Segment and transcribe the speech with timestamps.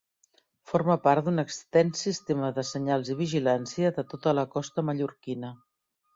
[0.69, 5.55] Forma part d'un extens sistema de senyals i vigilància de tota la costa Mallorquina.